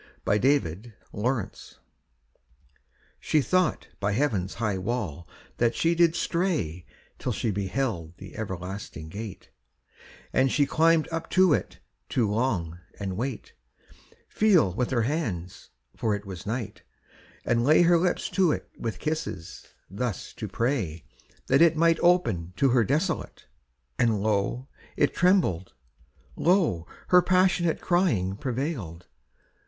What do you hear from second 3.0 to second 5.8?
She thought by heaven's high wall that